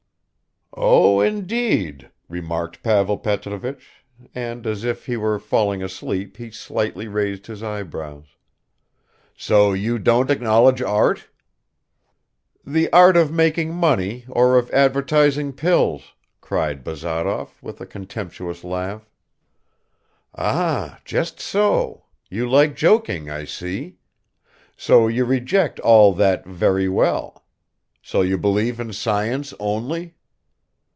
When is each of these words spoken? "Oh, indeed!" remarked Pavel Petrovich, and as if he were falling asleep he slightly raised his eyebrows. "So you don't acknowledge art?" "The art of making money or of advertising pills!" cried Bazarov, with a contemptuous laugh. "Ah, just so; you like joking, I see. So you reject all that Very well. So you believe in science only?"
"Oh, 0.73 1.19
indeed!" 1.19 2.09
remarked 2.29 2.81
Pavel 2.81 3.17
Petrovich, 3.17 4.05
and 4.33 4.65
as 4.65 4.85
if 4.85 5.05
he 5.05 5.17
were 5.17 5.37
falling 5.37 5.83
asleep 5.83 6.37
he 6.37 6.49
slightly 6.49 7.09
raised 7.09 7.47
his 7.47 7.61
eyebrows. 7.61 8.23
"So 9.35 9.73
you 9.73 9.99
don't 9.99 10.31
acknowledge 10.31 10.81
art?" 10.81 11.27
"The 12.65 12.91
art 12.93 13.17
of 13.17 13.33
making 13.33 13.75
money 13.75 14.23
or 14.29 14.57
of 14.57 14.71
advertising 14.71 15.51
pills!" 15.51 16.13
cried 16.39 16.85
Bazarov, 16.85 17.51
with 17.61 17.81
a 17.81 17.85
contemptuous 17.85 18.63
laugh. 18.63 19.09
"Ah, 20.33 21.01
just 21.03 21.41
so; 21.41 22.05
you 22.29 22.49
like 22.49 22.77
joking, 22.77 23.29
I 23.29 23.43
see. 23.43 23.97
So 24.77 25.09
you 25.09 25.25
reject 25.25 25.81
all 25.81 26.13
that 26.13 26.45
Very 26.45 26.87
well. 26.87 27.43
So 28.01 28.21
you 28.21 28.37
believe 28.37 28.79
in 28.79 28.93
science 28.93 29.53
only?" 29.59 30.15